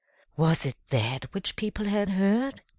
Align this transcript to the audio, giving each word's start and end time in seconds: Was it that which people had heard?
Was 0.35 0.65
it 0.65 0.77
that 0.89 1.31
which 1.31 1.55
people 1.55 1.85
had 1.85 2.09
heard? 2.09 2.63